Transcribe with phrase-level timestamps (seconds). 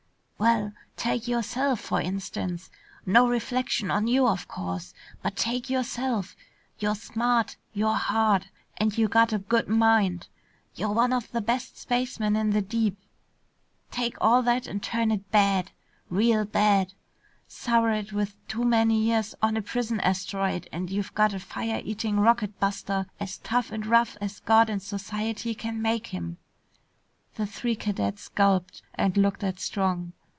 [0.41, 2.71] "Well, take yourself, for instance.
[3.05, 6.35] No reflection on you, of course, but take yourself.
[6.79, 10.29] You're smart, you're hard, and you got a good mind.
[10.73, 12.97] You're one of the best spacemen in the deep.
[13.91, 15.69] Take all that and turn it bad.
[16.09, 16.93] Real bad.
[17.47, 21.83] Sour it with too many years on a prison asteroid and you've got a fire
[21.85, 26.37] eating rocket buster as tough and as rough as God and society can make him!"
[27.35, 30.13] The three cadets gulped and looked at Strong.